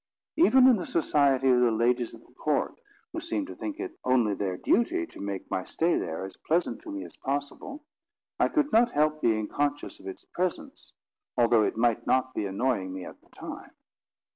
Even 0.35 0.65
in 0.67 0.77
the 0.77 0.85
society 0.87 1.47
of 1.47 1.59
the 1.59 1.69
ladies 1.69 2.15
of 2.15 2.25
the 2.25 2.33
court, 2.33 2.73
who 3.13 3.19
seemed 3.19 3.45
to 3.45 3.55
think 3.55 3.79
it 3.79 3.99
only 4.03 4.33
their 4.33 4.57
duty 4.57 5.05
to 5.05 5.21
make 5.21 5.51
my 5.51 5.63
stay 5.63 5.95
there 5.95 6.25
as 6.25 6.37
pleasant 6.37 6.81
to 6.81 6.89
me 6.91 7.05
as 7.05 7.17
possible, 7.17 7.83
I 8.39 8.47
could 8.49 8.71
not 8.71 8.93
help 8.93 9.21
being 9.21 9.47
conscious 9.47 9.99
of 9.99 10.07
its 10.07 10.25
presence, 10.25 10.93
although 11.37 11.61
it 11.61 11.77
might 11.77 12.07
not 12.07 12.33
be 12.33 12.47
annoying 12.47 12.91
me 12.91 13.05
at 13.05 13.21
the 13.21 13.29
time. 13.29 13.73